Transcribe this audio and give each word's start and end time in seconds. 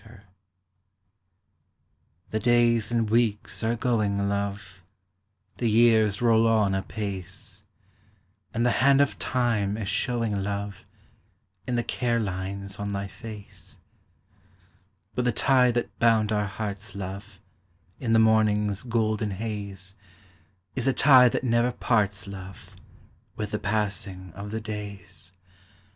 _The 2.31 2.39
days 2.39 2.91
and 2.91 3.07
weeks 3.07 3.63
are 3.63 3.75
going, 3.75 4.27
love, 4.27 4.83
The 5.57 5.69
years 5.69 6.23
roll 6.23 6.47
on 6.47 6.73
apace, 6.73 7.63
And 8.51 8.65
the 8.65 8.71
hand 8.81 8.99
of 8.99 9.19
time 9.19 9.77
is 9.77 9.87
showing, 9.87 10.41
love, 10.41 10.77
In 11.67 11.75
the 11.75 11.83
care 11.83 12.19
lines 12.19 12.79
on 12.79 12.93
thy 12.93 13.05
face; 13.05 13.77
But 15.13 15.25
the 15.25 15.31
tie 15.31 15.69
that 15.69 15.99
bound 15.99 16.31
our 16.31 16.47
hearts, 16.47 16.95
love, 16.95 17.39
In 17.99 18.13
the 18.13 18.17
morningâs 18.19 18.89
golden 18.89 19.29
haze, 19.29 19.93
Is 20.75 20.87
a 20.87 20.93
tie 20.93 21.29
that 21.29 21.43
never 21.43 21.71
parts, 21.71 22.25
love, 22.25 22.75
With 23.35 23.51
the 23.51 23.59
passing 23.59 24.33
of 24.33 24.49
the 24.49 24.61
days. 24.61 25.33